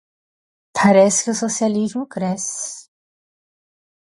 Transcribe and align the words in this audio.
Parece 0.77 1.21
que 1.25 1.31
o 1.35 1.39
socialismo 1.45 2.09
cresce... 2.15 2.67